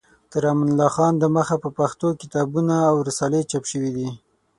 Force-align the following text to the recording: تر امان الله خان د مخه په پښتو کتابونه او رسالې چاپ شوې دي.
تر 0.31 0.43
امان 0.51 0.69
الله 0.71 0.89
خان 0.95 1.13
د 1.17 1.23
مخه 1.35 1.55
په 1.63 1.69
پښتو 1.79 2.07
کتابونه 2.21 2.75
او 2.89 2.95
رسالې 3.07 3.41
چاپ 3.49 3.63
شوې 3.71 3.91
دي. 3.95 4.09